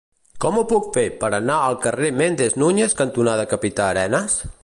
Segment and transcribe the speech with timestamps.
[0.43, 4.43] Com ho puc fer per anar al carrer Méndez Núñez cantonada Capità Arenas?